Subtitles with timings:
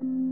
[0.00, 0.29] thank you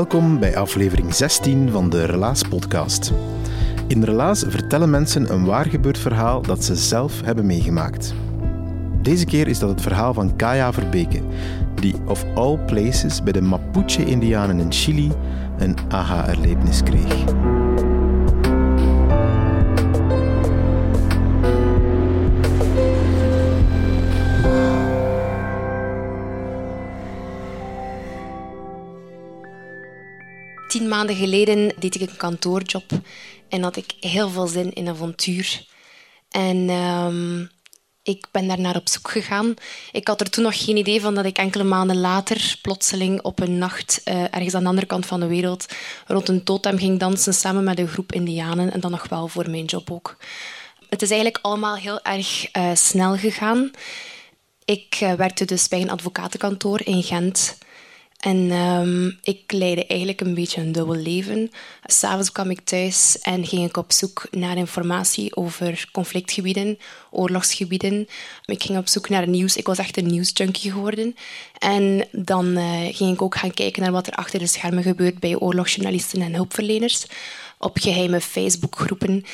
[0.00, 3.12] Welkom bij aflevering 16 van de Relaas podcast.
[3.86, 8.14] In Relaas vertellen mensen een waargebeurd verhaal dat ze zelf hebben meegemaakt.
[9.02, 11.20] Deze keer is dat het verhaal van Kaya Verbeke,
[11.74, 15.12] die of all places bij de Mapuche-Indianen in Chili
[15.58, 17.24] een aha-erlevenis kreeg.
[30.70, 32.90] Tien maanden geleden deed ik een kantoorjob
[33.48, 35.64] en had ik heel veel zin in avontuur.
[36.30, 37.40] En ehm,
[38.02, 39.54] ik ben daar naar op zoek gegaan.
[39.92, 43.40] Ik had er toen nog geen idee van dat ik enkele maanden later plotseling op
[43.40, 45.66] een nacht uh, ergens aan de andere kant van de wereld
[46.06, 49.50] rond een totem ging dansen samen met een groep indianen en dan nog wel voor
[49.50, 50.16] mijn job ook.
[50.88, 53.70] Het is eigenlijk allemaal heel erg uh, snel gegaan.
[54.64, 57.58] Ik uh, werkte dus bij een advocatenkantoor in Gent.
[58.20, 61.50] En um, ik leidde eigenlijk een beetje een dubbel leven.
[61.84, 66.78] S'avonds kwam ik thuis en ging ik op zoek naar informatie over conflictgebieden,
[67.10, 68.08] oorlogsgebieden.
[68.44, 69.56] Ik ging op zoek naar nieuws.
[69.56, 71.16] Ik was echt een nieuwsjunkie geworden.
[71.58, 75.18] En dan uh, ging ik ook gaan kijken naar wat er achter de schermen gebeurt
[75.18, 77.06] bij oorlogsjournalisten en hulpverleners.
[77.58, 79.24] Op geheime Facebookgroepen.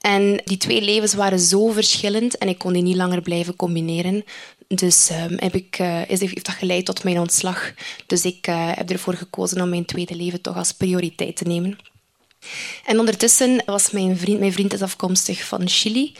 [0.00, 4.24] En die twee levens waren zo verschillend en ik kon die niet langer blijven combineren.
[4.68, 7.72] Dus um, heb ik, uh, heeft dat geleid tot mijn ontslag.
[8.06, 11.78] Dus ik uh, heb ervoor gekozen om mijn tweede leven toch als prioriteit te nemen.
[12.86, 16.12] En ondertussen was mijn vriend, mijn vriend is afkomstig van Chili.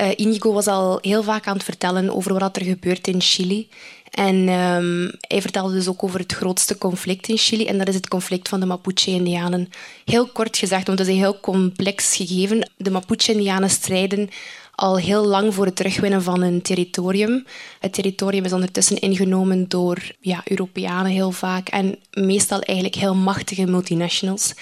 [0.00, 3.68] Uh, Inigo was al heel vaak aan het vertellen over wat er gebeurt in Chili.
[4.10, 7.66] En um, hij vertelde dus ook over het grootste conflict in Chili.
[7.66, 9.68] En dat is het conflict van de Mapuche-Indianen.
[10.04, 12.70] Heel kort gezegd, want het is een heel complex gegeven.
[12.76, 14.28] De Mapuche-Indianen strijden
[14.76, 17.46] al heel lang voor het terugwinnen van hun territorium.
[17.80, 23.66] Het territorium is ondertussen ingenomen door ja, Europeanen heel vaak en meestal eigenlijk heel machtige
[23.66, 24.54] multinationals,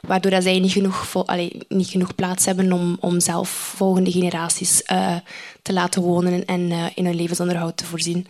[0.00, 4.82] waardoor dat zij niet genoeg, allee, niet genoeg plaats hebben om, om zelf volgende generaties
[4.92, 5.16] uh,
[5.62, 8.26] te laten wonen en uh, in hun levensonderhoud te voorzien.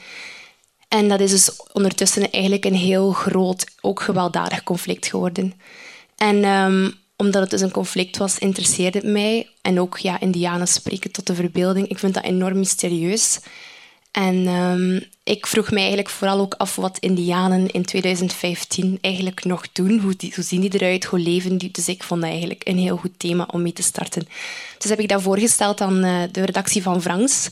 [0.89, 5.55] En dat is dus ondertussen eigenlijk een heel groot, ook gewelddadig conflict geworden.
[6.17, 9.49] En um, omdat het dus een conflict was, interesseerde het mij.
[9.61, 11.89] En ook ja, Indianen spreken tot de verbeelding.
[11.89, 13.41] Ik vind dat enorm mysterieus.
[14.11, 19.73] En um, ik vroeg mij eigenlijk vooral ook af wat Indianen in 2015 eigenlijk nog
[19.73, 19.99] doen.
[19.99, 21.05] Hoe, zien die eruit?
[21.05, 21.71] Hoe leven die?
[21.71, 24.27] Dus ik vond dat eigenlijk een heel goed thema om mee te starten.
[24.79, 27.49] Dus heb ik dat voorgesteld aan uh, de redactie van Frans.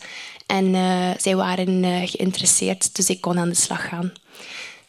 [0.47, 4.13] En uh, zij waren uh, geïnteresseerd, dus ik kon aan de slag gaan.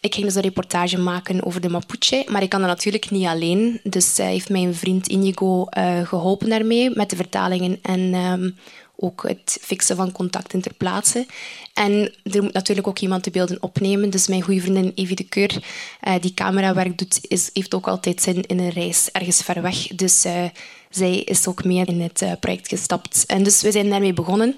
[0.01, 3.25] Ik ging dus een reportage maken over de Mapuche, maar ik kan dat natuurlijk niet
[3.25, 3.79] alleen.
[3.83, 8.57] Dus uh, heeft mijn vriend Inigo uh, geholpen daarmee met de vertalingen en um,
[8.95, 11.25] ook het fixen van contacten ter plaatse.
[11.73, 14.09] En er moet natuurlijk ook iemand de beelden opnemen.
[14.09, 15.63] Dus mijn goede vriendin Evie de Keur,
[16.07, 19.87] uh, die camerawerk doet, is, heeft ook altijd zin in een reis ergens ver weg.
[19.87, 20.25] Dus
[20.89, 23.25] zij is ook mee in het project gestapt.
[23.25, 24.57] En dus we zijn daarmee begonnen.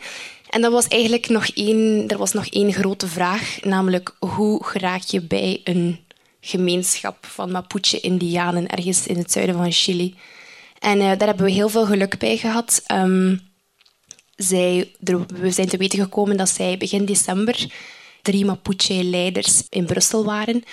[0.53, 5.01] En dat was eigenlijk nog één, er was nog één grote vraag, namelijk hoe geraak
[5.01, 5.99] je bij een
[6.41, 10.15] gemeenschap van Mapuche-Indianen ergens in het zuiden van Chili?
[10.79, 12.83] En uh, daar hebben we heel veel geluk bij gehad.
[12.91, 13.39] Um,
[14.35, 14.91] zij,
[15.27, 17.71] we zijn te weten gekomen dat zij begin december
[18.23, 20.63] drie Mapuche-leiders in Brussel waren.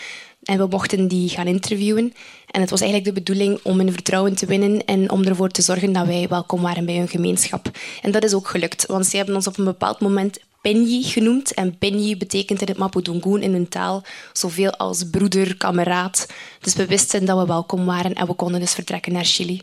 [0.43, 2.13] En we mochten die gaan interviewen.
[2.47, 5.63] En het was eigenlijk de bedoeling om hun vertrouwen te winnen en om ervoor te
[5.63, 7.71] zorgen dat wij welkom waren bij hun gemeenschap.
[8.03, 11.55] En dat is ook gelukt, want ze hebben ons op een bepaald moment Penji genoemd.
[11.55, 16.29] En Penji betekent in het Mapudungun in hun taal zoveel als broeder, kameraad.
[16.61, 19.63] Dus we wisten dat we welkom waren en we konden dus vertrekken naar Chili.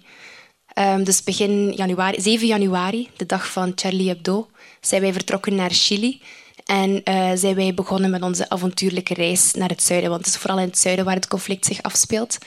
[0.79, 4.47] Um, dus begin januari, 7 januari, de dag van Charlie Hebdo,
[4.81, 6.21] zijn wij vertrokken naar Chili.
[6.67, 10.09] En uh, zijn wij begonnen met onze avontuurlijke reis naar het zuiden.
[10.09, 12.37] Want het is vooral in het zuiden waar het conflict zich afspeelt.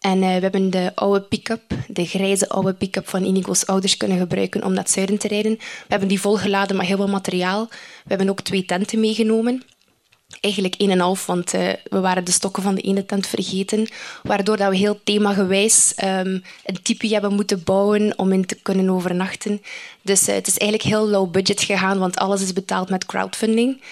[0.00, 4.18] En uh, we hebben de oude pick-up, de grijze oude pick-up van Inigo's ouders kunnen
[4.18, 5.56] gebruiken om naar het zuiden te rijden.
[5.58, 7.66] We hebben die volgeladen met heel veel materiaal.
[7.68, 9.62] We hebben ook twee tenten meegenomen.
[10.44, 13.88] Eigenlijk één en half, want uh, we waren de stokken van de ene tent vergeten.
[14.22, 18.90] Waardoor dat we heel themagewijs um, een tipi hebben moeten bouwen om in te kunnen
[18.90, 19.62] overnachten.
[20.02, 23.82] Dus uh, het is eigenlijk heel low budget gegaan, want alles is betaald met crowdfunding.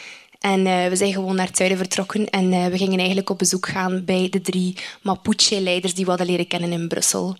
[0.41, 3.69] En uh, we zijn gewoon naar het zuiden vertrokken en we gingen eigenlijk op bezoek
[3.69, 7.37] gaan bij de drie Mapuche-leiders die we hadden leren kennen in Brussel.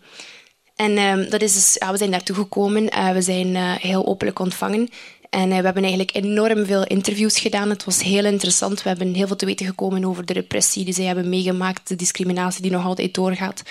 [0.77, 4.89] En uh, dat is dus, ja, we zijn daartoe gekomen, we zijn heel openlijk ontvangen.
[5.33, 7.71] En we hebben eigenlijk enorm veel interviews gedaan.
[7.71, 8.83] Het was heel interessant.
[8.83, 11.97] We hebben heel veel te weten gekomen over de repressie die zij hebben meegemaakt, de
[11.97, 13.63] discriminatie die nog altijd doorgaat.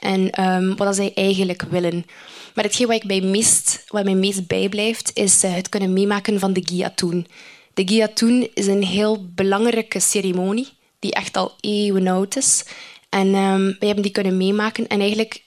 [0.00, 2.06] En um, wat zij eigenlijk willen.
[2.54, 6.52] Maar hetgeen wat, ik bij meest, wat mij meest bijblijft, is het kunnen meemaken van
[6.52, 7.26] de Giatoen.
[7.74, 10.68] De Giatoen is een heel belangrijke ceremonie
[10.98, 12.64] die echt al eeuwen oud is.
[13.08, 14.86] En um, wij hebben die kunnen meemaken.
[14.86, 15.44] En eigenlijk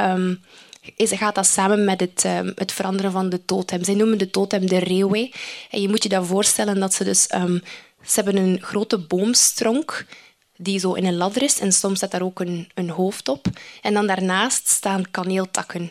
[0.00, 0.40] um,
[0.96, 3.84] is, gaat dat samen met het, um, het, veranderen van de totem.
[3.84, 5.32] Zij noemen de totem de reeuwei.
[5.70, 7.22] En je moet je dan voorstellen dat ze dus...
[7.22, 10.06] ze hebben een grote boomstronk
[10.56, 11.60] die zo in een ladder is.
[11.60, 13.46] En soms zit daar ook een, een hoofd op.
[13.82, 15.90] En dan daarnaast staan kaneeltakken.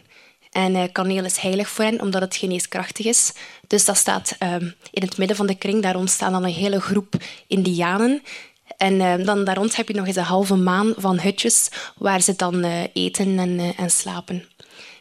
[0.52, 3.34] En uh, kaneel is heilig voor hen, omdat het geneeskrachtig is.
[3.68, 5.82] Dus dat staat um, in het midden van de kring.
[5.82, 7.16] Daar staan dan een hele groep
[7.48, 8.22] indianen.
[8.78, 12.22] En uh, dan daar rond heb je nog eens een halve maan van hutjes waar
[12.22, 14.46] ze dan uh, eten en, en, slapen.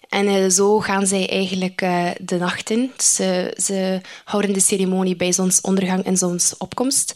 [0.08, 1.78] En zo gaan zij eigenlijk
[2.20, 2.92] de nacht in.
[2.98, 7.14] Ze, ze houden de ceremonie bij zonsondergang en zonsopkomst.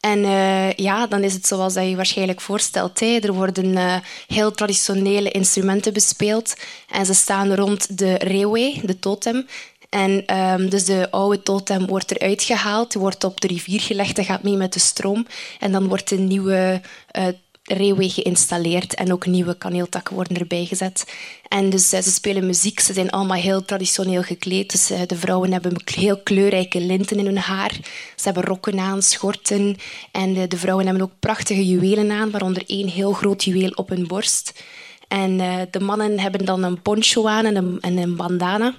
[0.00, 3.00] En uh, ja, dan is het zoals dat je waarschijnlijk voorstelt.
[3.00, 6.54] Er worden heel traditionele instrumenten bespeeld
[6.90, 9.46] en ze staan rond de reeuwei, de totem.
[9.94, 14.24] En um, dus de oude totem wordt eruit gehaald, wordt op de rivier gelegd en
[14.24, 15.26] gaat mee met de stroom.
[15.60, 16.80] En dan wordt de nieuwe
[17.18, 17.26] uh,
[17.64, 21.14] railway geïnstalleerd en ook nieuwe kaneeltakken worden erbij gezet.
[21.48, 24.70] En dus eh, ze spelen muziek, ze zijn allemaal heel traditioneel gekleed.
[24.70, 27.72] Dus eh, de vrouwen hebben heel kleurrijke linten in hun haar.
[28.16, 29.76] Ze hebben rokken aan, schorten.
[30.12, 33.88] En de, de vrouwen hebben ook prachtige juwelen aan, waaronder één heel groot juweel op
[33.88, 34.64] hun borst.
[35.08, 35.36] En
[35.70, 38.74] de mannen hebben dan een poncho aan en een, en een bandana.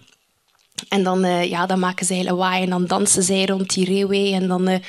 [0.89, 4.33] En dan, ja, dan maken zij lawaai en dan dansen zij rond die railway.
[4.33, 4.81] En dan,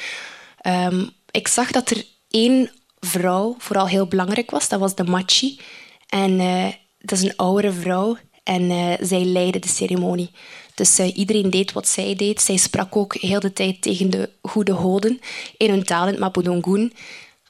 [0.67, 2.71] um, ik zag dat er één
[3.07, 4.69] vrouw vooral heel belangrijk was.
[4.69, 5.61] Dat was de Machi.
[6.09, 6.67] En uh,
[6.99, 8.17] dat is een oudere vrouw.
[8.43, 10.31] En uh, zij leidde de ceremonie.
[10.75, 12.41] Dus uh, iedereen deed wat zij deed.
[12.41, 15.21] Zij sprak ook heel de tijd tegen de goede hoden
[15.57, 16.93] in hun taal, in het Mapudungun.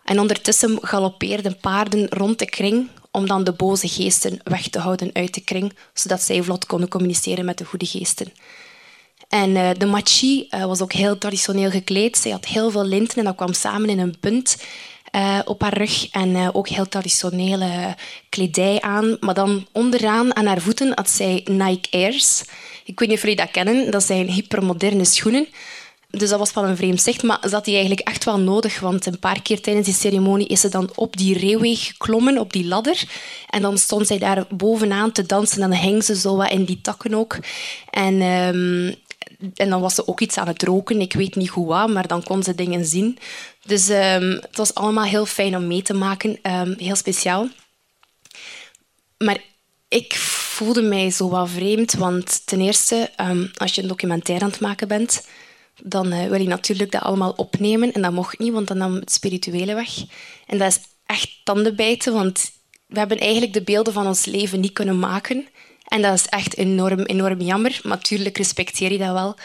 [0.05, 5.11] En ondertussen galoppeerden paarden rond de kring om dan de boze geesten weg te houden
[5.13, 8.33] uit de kring, zodat zij vlot konden communiceren met de goede geesten.
[9.29, 12.17] En de machi was ook heel traditioneel gekleed.
[12.17, 14.57] Zij had heel veel linten en dat kwam samen in een punt
[15.17, 16.11] uh, op haar rug.
[16.11, 17.95] En uh, ook heel traditionele
[18.29, 19.17] kledij aan.
[19.21, 22.45] Maar dan onderaan aan haar voeten had zij Nike Airs.
[22.85, 23.91] Ik weet niet of jullie dat kennen.
[23.91, 25.47] Dat zijn hypermoderne schoenen.
[26.11, 28.81] Dus dat was wel een vreemd zicht, maar ze had die eigenlijk echt wel nodig.
[28.81, 32.53] Want een paar keer tijdens die ceremonie is ze dan op die reeuwweg geklommen, op
[32.53, 33.03] die ladder.
[33.51, 36.65] En dan stond zij daar bovenaan te dansen en dan hing ze zo wat in
[36.65, 37.39] die takken ook.
[37.91, 38.95] En um,
[39.55, 41.01] en dan was ze ook iets aan het roken.
[41.01, 43.19] Ik weet niet hoe wat, maar dan kon ze dingen zien.
[43.65, 46.39] Dus um, het was allemaal heel fijn om mee te maken.
[46.43, 47.49] Um, heel speciaal.
[49.19, 49.39] Maar
[49.89, 51.93] ik voelde mij zo wat vreemd.
[51.93, 55.27] Want ten eerste, um, als je een documentaire aan het maken bent...
[55.83, 57.93] dan uh, wil je natuurlijk dat allemaal opnemen.
[57.93, 59.91] En dat mocht niet, want dan nam het spirituele weg.
[60.47, 62.51] En dat is echt tandenbijten, want
[62.87, 65.49] we hebben eigenlijk de beelden van ons leven niet kunnen maken.
[65.89, 67.81] En dat is echt enorm, enorm jammer.
[67.83, 69.37] Maar natuurlijk respecteer je dat wel.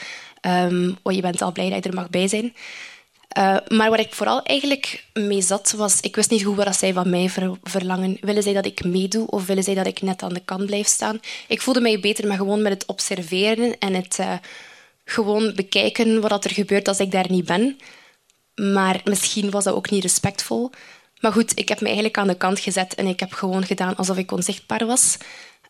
[0.67, 2.53] Um, je bent al blij dat je er mag bij zijn.
[3.37, 5.99] Uh, maar waar ik vooral eigenlijk mee zat, was...
[5.99, 8.17] Ik wist niet goed wat zij van mij ver, verlangen.
[8.21, 10.87] Willen zij dat ik meedoe of willen zij dat ik net aan de kant blijf
[10.87, 11.19] staan?
[11.47, 14.33] Ik voelde mij beter maar gewoon met het observeren en het uh,
[15.05, 17.79] gewoon bekijken wat er gebeurt als ik daar niet ben.
[18.55, 20.69] Maar misschien was dat ook niet respectvol.
[21.19, 23.95] Maar goed, ik heb me eigenlijk aan de kant gezet en ik heb gewoon gedaan
[23.95, 25.17] alsof ik onzichtbaar was.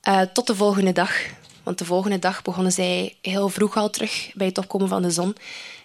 [0.08, 1.12] Uh, tot de volgende dag.
[1.64, 5.12] Want de volgende dag begonnen zij heel vroeg al terug bij het opkomen van de
[5.12, 5.36] zon.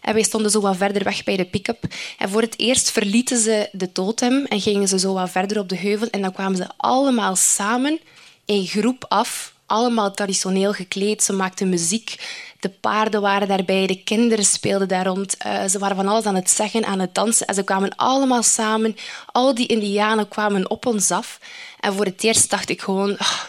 [0.01, 1.85] En wij stonden zo wat verder weg bij de pick-up.
[2.19, 5.69] En voor het eerst verlieten ze de totem en gingen ze zo wat verder op
[5.69, 6.09] de heuvel.
[6.11, 8.01] En dan kwamen ze allemaal samen
[8.45, 9.55] in groep af.
[9.67, 11.23] Allemaal traditioneel gekleed.
[11.23, 12.17] Ze maakten muziek.
[12.61, 15.37] De paarden waren daarbij, de kinderen speelden daar rond.
[15.47, 17.47] Uh, ze waren van alles aan het zeggen, aan het dansen.
[17.47, 18.97] En ze kwamen allemaal samen.
[19.33, 21.41] Al die indianen kwamen op ons af.
[21.81, 23.11] En voor het eerst dacht ik gewoon...
[23.11, 23.43] Oh,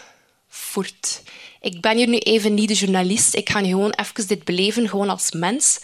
[1.62, 3.36] Ik ben hier nu even niet de journalist.
[3.36, 5.80] Ik ga gewoon even dit beleven, gewoon als mens.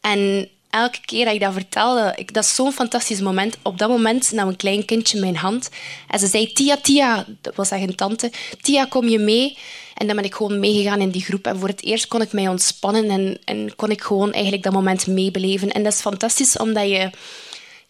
[0.00, 3.56] En elke keer dat ik dat vertelde, ik, dat is zo'n fantastisch moment.
[3.62, 5.70] Op dat moment nam een klein kindje mijn hand
[6.08, 9.58] en ze zei, Tia, Tia, dat was echt een tante, Tia, kom je mee?
[9.94, 11.46] En dan ben ik gewoon meegegaan in die groep.
[11.46, 14.72] En voor het eerst kon ik mij ontspannen en, en kon ik gewoon eigenlijk dat
[14.72, 15.72] moment meebeleven.
[15.72, 17.10] En dat is fantastisch, omdat je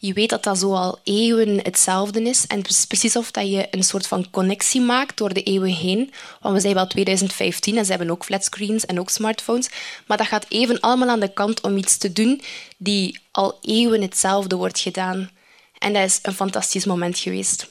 [0.04, 2.46] je weet dat dat zo al eeuwen hetzelfde is.
[2.46, 5.74] En het is precies of dat je een soort van connectie maakt door de eeuwen
[5.74, 6.12] heen.
[6.40, 9.68] Want we zijn wel 2015 en ze hebben ook flatscreens en ook smartphones.
[10.06, 12.42] Maar dat gaat even allemaal aan de kant om iets te doen
[12.76, 15.30] die al eeuwen hetzelfde wordt gedaan.
[15.78, 17.70] En dat is een fantastisch moment geweest.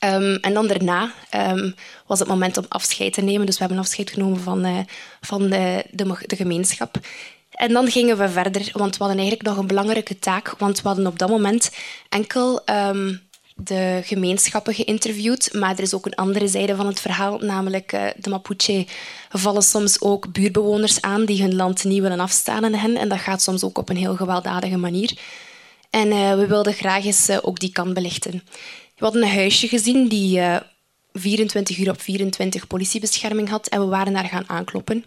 [0.00, 1.74] Um, en dan daarna um,
[2.06, 3.46] was het moment om afscheid te nemen.
[3.46, 4.78] Dus we hebben afscheid genomen van, uh,
[5.20, 5.84] van de,
[6.26, 6.98] de gemeenschap.
[7.50, 10.54] En dan gingen we verder, want we hadden eigenlijk nog een belangrijke taak.
[10.58, 11.70] Want we hadden op dat moment
[12.08, 13.20] enkel um,
[13.54, 15.54] de gemeenschappen geïnterviewd.
[15.54, 18.86] Maar er is ook een andere zijde van het verhaal, namelijk uh, de Mapuche
[19.28, 22.96] vallen soms ook buurbewoners aan die hun land niet willen afstaan aan hen.
[22.96, 25.18] En dat gaat soms ook op een heel gewelddadige manier.
[25.90, 28.42] En uh, we wilden graag eens uh, ook die kant belichten.
[28.96, 30.40] We hadden een huisje gezien die
[31.12, 33.66] 24 uur op 24 politiebescherming had.
[33.66, 35.04] En we waren daar gaan aankloppen.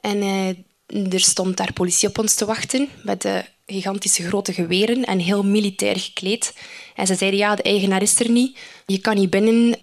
[0.00, 0.22] En
[0.86, 5.42] er stond daar politie op ons te wachten met de gigantische grote geweren en heel
[5.42, 6.54] militair gekleed.
[6.94, 8.58] En ze zeiden, ja, de eigenaar is er niet.
[8.86, 9.76] Je kan niet binnen.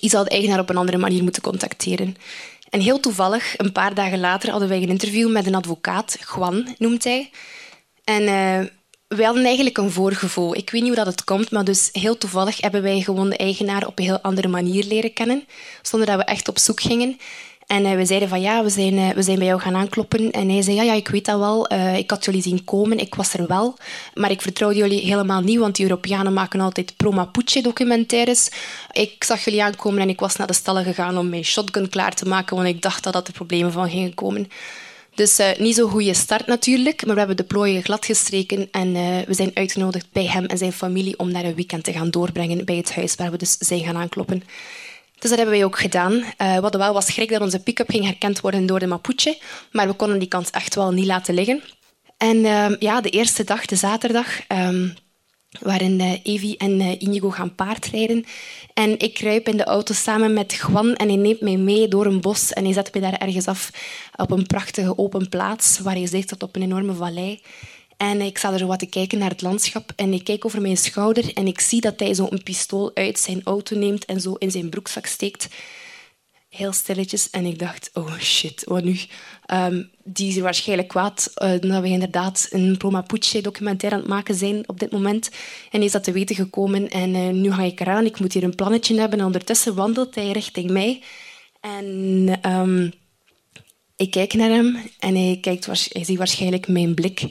[0.00, 2.16] Je zal de eigenaar op een andere manier moeten contacteren.
[2.70, 6.74] En heel toevallig, een paar dagen later, hadden wij een interview met een advocaat, Juan
[6.78, 7.30] noemt hij.
[8.04, 8.68] En uh,
[9.08, 10.56] wij hadden eigenlijk een voorgevoel.
[10.56, 13.36] Ik weet niet hoe dat het komt, maar dus heel toevallig hebben wij gewoon de
[13.36, 15.46] eigenaar op een heel andere manier leren kennen,
[15.82, 17.18] zonder dat we echt op zoek gingen.
[17.68, 20.30] En uh, we zeiden van ja, we zijn, uh, we zijn bij jou gaan aankloppen.
[20.30, 21.72] En hij zei ja, ja ik weet dat wel.
[21.72, 23.76] Uh, ik had jullie zien komen, ik was er wel.
[24.14, 28.50] Maar ik vertrouwde jullie helemaal niet, want de Europeanen maken altijd pro-Mapuche documentaires.
[28.92, 32.14] Ik zag jullie aankomen en ik was naar de stallen gegaan om mijn shotgun klaar
[32.14, 34.48] te maken, want ik dacht dat dat er problemen van gingen komen.
[35.14, 38.92] Dus niet zo'n goede start natuurlijk, maar we hebben de plooien gladgestreken en
[39.26, 42.64] we zijn uitgenodigd bij hem en zijn familie om naar een weekend te gaan doorbrengen
[42.64, 44.42] bij het huis waar we dus zijn gaan aankloppen.
[45.18, 46.12] Dus dat hebben wij ook gedaan.
[46.36, 49.38] We hadden wel wat schrik dat onze pick-up ging herkend worden door de Mapuche,
[49.72, 51.62] maar we konden die kans echt wel niet laten liggen.
[52.16, 54.94] En uh, ja, de eerste dag, de zaterdag, um,
[55.60, 58.24] waarin uh, Evi en uh, Inigo gaan paardrijden.
[58.74, 62.06] En ik kruip in de auto samen met Juan en hij neemt mij mee door
[62.06, 63.70] een bos en hij zet me daar ergens af
[64.16, 67.42] op een prachtige open plaats waar je ziet op een enorme vallei.
[67.98, 70.76] En ik sta er wat te kijken naar het landschap en ik kijk over mijn
[70.76, 74.34] schouder en ik zie dat hij zo een pistool uit zijn auto neemt en zo
[74.34, 75.48] in zijn broekzak steekt.
[76.48, 77.30] Heel stilletjes.
[77.30, 78.98] En ik dacht, oh shit, wat nu?
[79.52, 84.34] Um, die is waarschijnlijk kwaad uh, dat we inderdaad een pro-Mapuche documentaire aan het maken
[84.34, 85.30] zijn op dit moment.
[85.70, 88.06] En is dat te weten gekomen en uh, nu ga ik eraan.
[88.06, 89.18] Ik moet hier een plannetje hebben.
[89.18, 91.02] En ondertussen wandelt hij richting mij.
[91.60, 92.92] En um,
[93.96, 97.26] ik kijk naar hem en hij, kijkt, hij ziet waarschijnlijk mijn blik.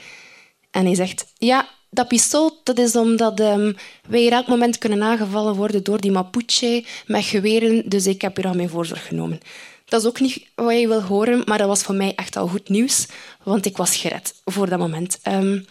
[0.77, 3.75] En hij zegt, ja, dat pistool dat is omdat um,
[4.07, 8.47] wij elk moment kunnen aangevallen worden door die Mapuche met geweren, dus ik heb hier
[8.47, 9.39] al mijn voorzorg genomen.
[9.85, 12.47] Dat is ook niet wat je wil horen, maar dat was voor mij echt al
[12.47, 13.05] goed nieuws,
[13.43, 15.19] want ik was gered voor dat moment.
[15.27, 15.65] Um,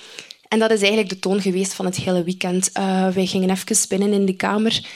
[0.49, 2.71] en dat is eigenlijk de toon geweest van het hele weekend.
[2.79, 4.87] Uh, wij gingen even binnen in de kamer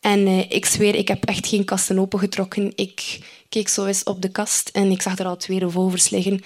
[0.00, 2.72] en uh, ik zweer, ik heb echt geen kasten opengetrokken.
[2.74, 3.18] Ik
[3.48, 6.40] keek zo eens op de kast en ik zag er al twee revolvers liggen.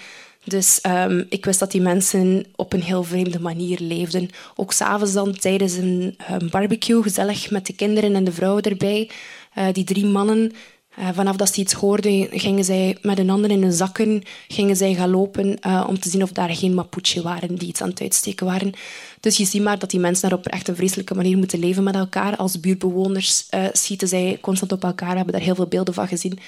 [0.49, 4.29] Dus um, ik wist dat die mensen op een heel vreemde manier leefden.
[4.55, 9.09] Ook s'avonds dan tijdens een um, barbecue, gezellig met de kinderen en de vrouwen erbij.
[9.57, 10.51] Uh, die drie mannen,
[10.99, 14.75] uh, vanaf dat ze iets hoorden, gingen zij met een ander in hun zakken gingen
[14.75, 17.89] zij gaan lopen uh, om te zien of daar geen Mapuche waren die iets aan
[17.89, 18.71] het uitsteken waren.
[19.19, 21.83] Dus je ziet maar dat die mensen daar op echt een vreselijke manier moeten leven
[21.83, 22.35] met elkaar.
[22.35, 26.39] Als buurtbewoners schieten zij constant op elkaar, hebben daar heel veel beelden van gezien.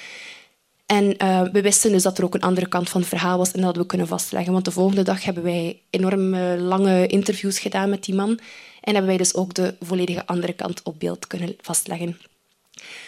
[0.92, 3.52] En uh, we wisten dus dat er ook een andere kant van het verhaal was
[3.52, 4.52] en dat we kunnen vastleggen.
[4.52, 8.38] Want de volgende dag hebben wij enorm lange interviews gedaan met die man.
[8.80, 12.18] En hebben wij dus ook de volledige andere kant op beeld kunnen vastleggen.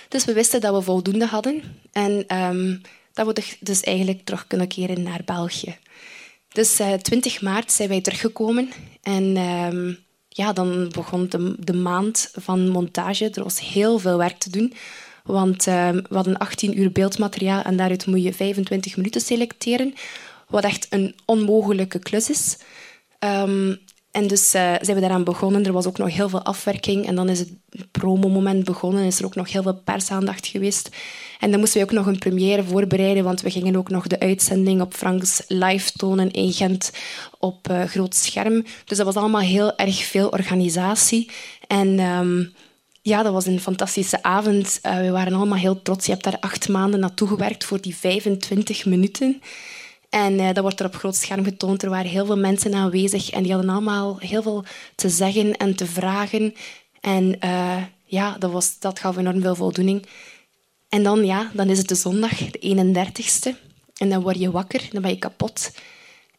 [0.09, 1.63] Dus we wisten dat we voldoende hadden
[1.93, 2.81] en um,
[3.13, 5.77] dat we dus eigenlijk terug kunnen keren naar België.
[6.53, 8.71] Dus uh, eh, 20 maart zijn wij teruggekomen
[9.03, 9.99] en um,
[10.29, 13.31] ja, dan begon de, de maand van montage.
[13.31, 14.73] Er was heel veel werk te doen.
[15.25, 19.95] Want uh, we hadden 18 uur beeldmateriaal en daaruit moet je 25 minuten selecteren.
[20.49, 22.59] Wat echt een onmogelijke klus is.
[23.19, 23.79] Um,
[24.11, 25.65] en dus uh, zijn we daaraan begonnen.
[25.65, 27.07] Er was ook nog heel veel afwerking.
[27.07, 27.53] En dan is het
[27.91, 29.05] promomoment begonnen.
[29.05, 30.89] Is er ook nog heel veel persaandacht geweest.
[31.41, 33.25] En dan moesten we ook nog een première voorbereiden.
[33.25, 36.93] Want we gingen ook nog de uitzending op Franks live tonen in Gent
[37.39, 38.65] op uh, groot scherm.
[38.85, 41.31] Dus dat was allemaal heel erg veel organisatie.
[41.67, 41.99] En...
[41.99, 42.53] Um,
[43.05, 44.81] ja, dat was een fantastische avond.
[44.83, 46.07] Uh, we waren allemaal heel trots.
[46.07, 49.43] Je hebt daar acht maanden naartoe gewerkt voor die 25 minuten.
[50.09, 51.83] En dat wordt er op groot scherm getoond.
[51.83, 55.75] Er waren heel veel mensen aanwezig en die hadden allemaal heel veel te zeggen en
[55.77, 56.55] te vragen.
[57.01, 57.39] En
[58.05, 60.07] ja, dat, was, dat gaf enorm veel voldoening.
[60.89, 63.51] En dan, ja, dan is het de zondag, de 31ste.
[63.97, 65.73] En dan word je wakker, dan ben je kapot.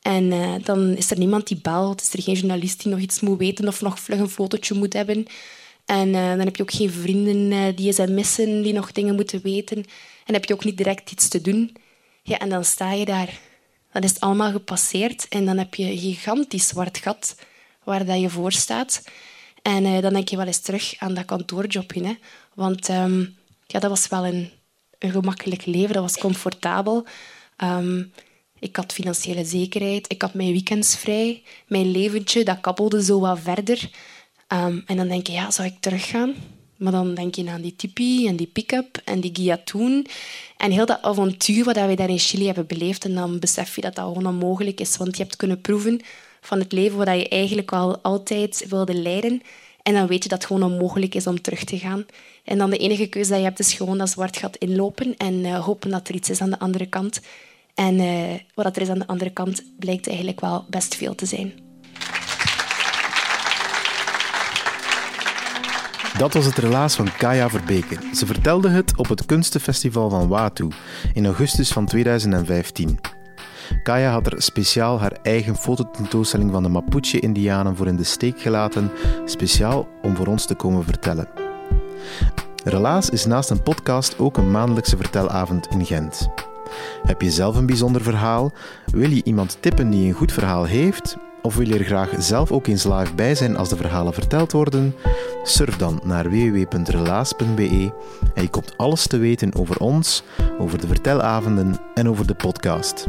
[0.01, 0.29] En
[0.63, 3.67] dan is er niemand die belt, is er geen journalist die nog iets moet weten
[3.67, 5.27] of nog vlug een fotootje moet hebben.
[5.85, 9.41] En uh, dan heb je ook geen vrienden uh, die missen, die nog dingen moeten
[9.41, 9.85] weten.
[10.25, 11.75] En heb je ook niet direct iets te doen.
[12.23, 13.39] Ja, en dan sta je daar.
[13.91, 17.35] Dan is het allemaal gepasseerd en dan heb je een gigantisch zwart gat
[17.83, 19.03] waar dat je voor staat.
[19.61, 22.05] En dan denk je wel eens terug aan dat kantoorjobje.
[22.05, 22.13] Hè.
[22.53, 23.35] Want um,
[23.67, 24.49] ja, dat was wel een,
[24.99, 27.05] een gemakkelijk leven, dat was comfortabel.
[27.63, 28.11] Um,
[28.59, 33.39] ik had financiële zekerheid, ik had mijn weekends vrij, mijn leventje, dat kabbelde zo wat
[33.39, 33.89] verder.
[34.63, 36.33] Um, en dan denk je, ja, zou ik teruggaan?
[36.77, 40.05] Maar dan denk je aan die tipi en die pick-up en die Giatoon
[40.57, 43.05] en heel dat avontuur wat we daar in Chili hebben beleefd.
[43.05, 46.01] En dan besef je dat dat gewoon onmogelijk is, want je hebt kunnen proeven
[46.41, 49.41] van het leven wat je eigenlijk al altijd wilde leiden.
[49.83, 52.05] En dan weet je dat het gewoon onmogelijk is om terug te gaan.
[52.43, 55.33] En dan de enige keuze die je hebt is gewoon dat zwart gat inlopen en
[55.33, 57.21] uh, hopen dat er iets is aan de andere kant.
[57.73, 61.25] En uh, wat er is aan de andere kant blijkt eigenlijk wel best veel te
[61.25, 61.64] zijn.
[66.17, 67.97] Dat was het relaas van Kaya Verbeke.
[68.13, 70.67] Ze vertelde het op het Kunstenfestival van Watu
[71.13, 72.99] in augustus van 2015.
[73.83, 78.91] Kaya had er speciaal haar eigen fototentoonstelling van de Mapuche-Indianen voor in de steek gelaten,
[79.25, 81.27] speciaal om voor ons te komen vertellen.
[82.63, 86.29] Relaas is naast een podcast ook een maandelijkse vertelavond in Gent.
[87.05, 88.51] Heb je zelf een bijzonder verhaal?
[88.85, 91.17] Wil je iemand tippen die een goed verhaal heeft?
[91.45, 94.51] Of wil je er graag zelf ook eens live bij zijn als de verhalen verteld
[94.51, 94.95] worden?
[95.43, 97.93] Surf dan naar www.relaas.be
[98.33, 100.23] en je komt alles te weten over ons,
[100.59, 103.07] over de vertelavonden en over de podcast.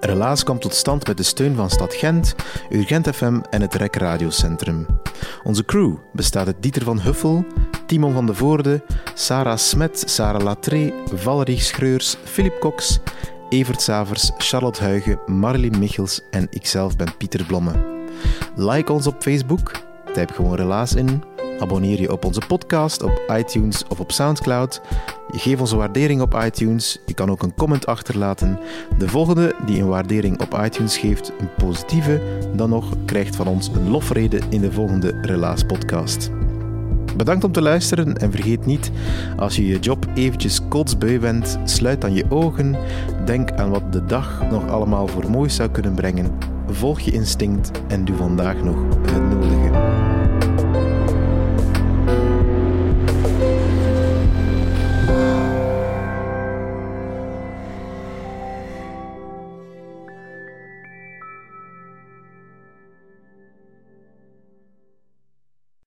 [0.00, 2.34] Relaas kwam tot stand met de steun van Stad Gent,
[2.70, 4.86] Urgent FM en het REC Radiocentrum.
[5.42, 7.44] Onze crew bestaat uit Dieter van Huffel,
[7.86, 8.82] Timon van de Voorde,
[9.14, 13.00] Sarah Smet, Sarah Latré, Valerie Schreurs, Philip Cox,
[13.54, 17.72] Evert Savers, Charlotte Huigen, Marlene Michels en ikzelf ben Pieter Blomme.
[18.56, 19.72] Like ons op Facebook,
[20.12, 21.22] typ gewoon Relaas in
[21.58, 24.80] Abonneer je op onze podcast op iTunes of op Soundcloud.
[25.30, 27.00] Je geeft ons een waardering op iTunes.
[27.06, 28.58] Je kan ook een comment achterlaten.
[28.98, 32.22] De volgende die een waardering op iTunes geeft, een positieve,
[32.56, 36.30] dan nog krijgt van ons een lofrede in de volgende Relaas podcast.
[37.16, 38.90] Bedankt om te luisteren en vergeet niet,
[39.36, 42.76] als je je job eventjes kotsbeu bent, sluit dan je ogen,
[43.24, 46.30] denk aan wat de dag nog allemaal voor moois zou kunnen brengen,
[46.68, 48.76] volg je instinct en doe vandaag nog
[49.12, 49.93] het nodige.